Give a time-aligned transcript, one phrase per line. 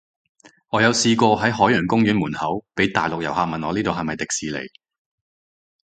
[0.71, 4.57] 我有試過喺海洋公園門口，被大陸遊客問我呢度係咪迪士尼